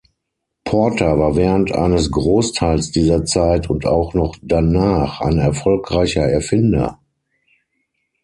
Porter 0.65 1.19
war 1.19 1.35
während 1.35 1.73
eines 1.73 2.09
Großteils 2.09 2.89
dieser 2.89 3.23
Zeit 3.23 3.69
und 3.69 3.85
auch 3.85 4.15
noch 4.15 4.35
danach 4.41 5.21
ein 5.21 5.37
erfolgreicher 5.37 6.23
Erfinder. 6.23 6.97